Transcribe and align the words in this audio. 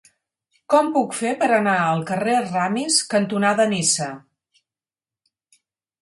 Com 0.73 0.87
ho 0.87 0.93
puc 0.95 1.11
fer 1.17 1.33
per 1.43 1.49
anar 1.57 1.75
al 1.83 2.01
carrer 2.11 2.35
Ramis 2.45 2.97
cantonada 3.15 3.69
Niça? 3.75 4.11